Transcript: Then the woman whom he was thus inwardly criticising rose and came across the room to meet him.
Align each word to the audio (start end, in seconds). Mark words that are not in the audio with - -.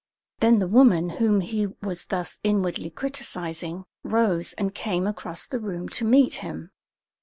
Then 0.39 0.57
the 0.57 0.67
woman 0.67 1.09
whom 1.21 1.41
he 1.41 1.67
was 1.83 2.07
thus 2.07 2.39
inwardly 2.43 2.89
criticising 2.89 3.85
rose 4.03 4.53
and 4.53 4.73
came 4.73 5.05
across 5.05 5.45
the 5.45 5.59
room 5.59 5.87
to 5.89 6.03
meet 6.05 6.37
him. 6.37 6.71